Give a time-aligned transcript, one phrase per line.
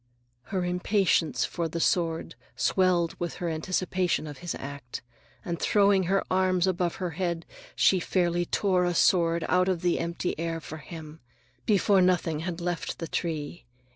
[0.45, 5.03] Her impatience for the sword swelled with her anticipation of his act,
[5.45, 9.99] and throwing her arms above her head, she fairly tore a sword out of the
[9.99, 11.19] empty air for him,
[11.67, 13.67] before Nothung had left the tree.